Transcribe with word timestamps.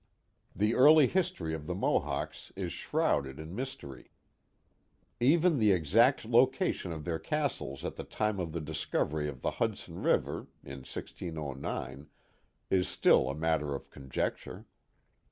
The 0.55 0.73
early 0.73 1.05
history 1.05 1.53
of 1.53 1.67
the 1.67 1.75
Mohawks 1.75 2.51
is 2.55 2.73
shrouded 2.73 3.39
in 3.39 3.53
mystery. 3.53 4.09
Even 5.19 5.59
the 5.59 5.71
exact 5.73 6.25
location 6.25 6.91
of 6.91 7.05
their 7.05 7.19
castles 7.19 7.85
at 7.85 7.97
the 7.97 8.03
time 8.03 8.39
of 8.39 8.51
the 8.51 8.61
discovery 8.61 9.27
of 9.29 9.43
the 9.43 9.51
Hudson 9.51 10.01
River 10.01 10.47
(in 10.63 10.77
1609) 10.79 12.07
is 12.71 12.87
still 12.89 13.29
a 13.29 13.35
matter 13.35 13.75
of 13.75 13.91
conjecture. 13.91 14.65